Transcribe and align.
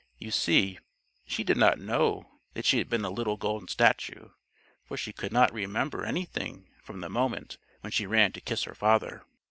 You 0.17 0.31
see 0.31 0.79
she 1.27 1.43
did 1.43 1.57
not 1.57 1.77
know 1.77 2.39
that 2.55 2.65
she 2.65 2.79
had 2.79 2.89
been 2.89 3.05
a 3.05 3.11
little 3.11 3.37
golden 3.37 3.67
statue, 3.67 4.29
for 4.83 4.97
she 4.97 5.13
could 5.13 5.31
not 5.31 5.53
remember 5.53 6.05
anything 6.05 6.69
from 6.81 7.01
the 7.01 7.07
moment 7.11 7.59
when 7.81 7.91
she 7.91 8.07
ran 8.07 8.31
to 8.31 8.41
kiss 8.41 8.63
her 8.63 8.73
father. 8.73 9.23